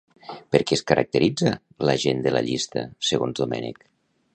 Per 0.55 0.61
què 0.69 0.77
es 0.77 0.81
caracteritza 0.91 1.53
la 1.91 1.97
gent 2.07 2.25
de 2.29 2.35
la 2.37 2.45
llista, 2.49 2.89
segons 3.13 3.41
Domènech? 3.43 3.89